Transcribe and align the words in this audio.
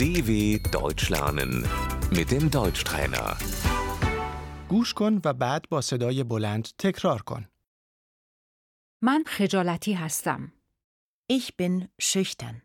DW 0.00 0.30
Deutsch 0.72 1.08
lernen 1.10 1.52
mit 2.10 2.30
dem 2.30 2.50
Deutschtrainer. 2.50 3.36
گوش 4.68 4.94
کن 4.94 5.20
و 5.24 5.34
بعد 5.34 5.68
با 5.68 5.80
صدای 5.80 6.24
بلند 6.24 6.68
تکرار 6.78 7.22
کن. 7.22 7.48
من 9.02 9.24
خجالتی 9.26 9.92
هستم. 9.92 10.52
Ich 11.32 11.56
bin 11.56 11.88
schüchtern. 12.02 12.62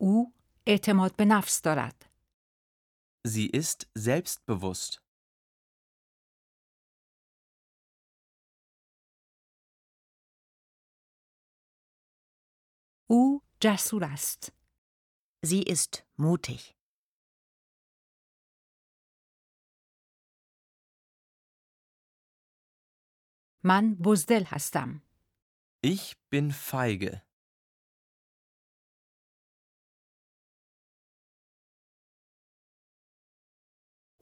او 0.00 0.32
اعتماد 0.66 1.16
به 1.16 1.24
نفس 1.24 1.60
دارد. 1.62 2.10
Sie 3.28 3.50
ist 3.50 3.86
selbstbewusst. 3.94 5.00
U 13.11 13.41
Jasurast. 13.59 14.53
Sie 15.41 15.63
ist 15.63 16.05
mutig. 16.15 16.75
Man 23.61 23.97
Buzdel 23.97 24.45
Hastam. 24.51 25.01
Ich 25.81 26.19
bin 26.29 26.51
feige. 26.51 27.23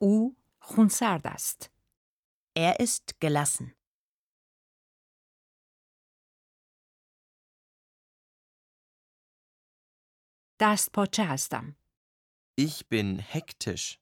U 0.00 0.34
Hunsardast. 0.62 1.70
Er 2.54 2.80
ist 2.80 3.20
gelassen. 3.20 3.77
Das 10.58 10.90
poczastam. 10.90 11.76
Ich 12.56 12.88
bin 12.88 13.20
hektisch. 13.20 14.00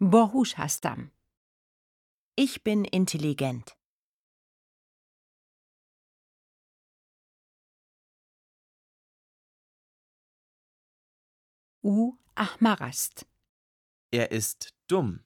Bohusz 0.00 0.56
hastam. 0.58 1.12
Ich 2.36 2.64
bin 2.64 2.84
intelligent. 2.84 3.76
U 11.84 12.18
Ahmarast. 12.34 13.26
Er 14.10 14.32
ist 14.32 14.74
dumm. 14.88 15.24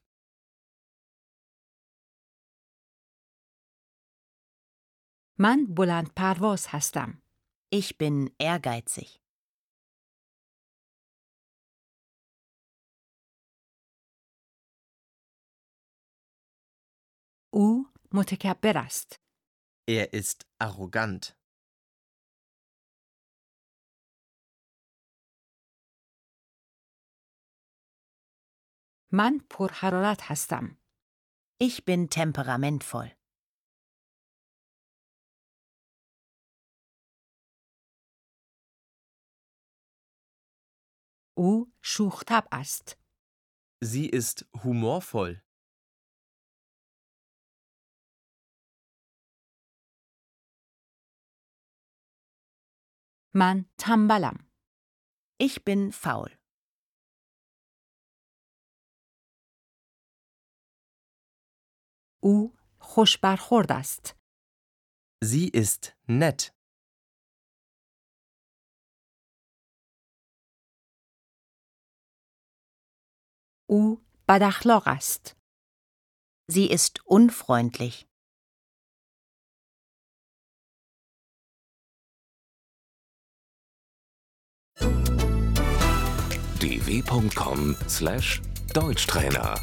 من 5.39 5.65
بلند 5.77 6.13
پرواز 6.15 6.67
هستم. 6.69 7.21
Ich 7.75 7.97
bin 7.97 8.29
ehrgeizig. 8.39 9.19
او 17.53 17.85
متکبر 18.13 18.77
است. 18.77 19.15
Er 19.89 20.13
ist 20.13 20.45
arrogant. 20.63 21.39
من 29.11 29.39
پرحرارت 29.49 30.21
هستم. 30.21 30.77
Ich 31.63 31.85
bin 31.85 32.09
temperamentvoll. 32.09 33.11
او 41.37 41.73
شوخ 41.81 42.23
طبع 42.27 42.47
است. 42.51 42.97
Sie 43.85 44.09
ist 44.09 44.45
humorvoll. 44.63 45.41
من 53.33 53.65
تنبلم. 53.77 54.49
Ich 55.37 55.63
bin 55.63 55.91
faul. 55.91 56.37
او 62.23 62.53
خوش 62.79 63.17
برخورد 63.17 63.71
است. 63.71 64.15
Sie 65.25 65.49
ist 65.49 65.95
nett. 66.07 66.53
او 73.73 74.01
بد 74.27 74.43
اخلاق 74.43 74.87
است. 74.87 75.35
Sie 76.51 76.71
ist 76.71 77.05
unfreundlich. 77.05 78.07
dw.com/deutschtrainer 86.61 89.55